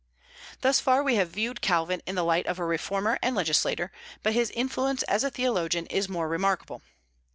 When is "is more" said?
5.85-6.27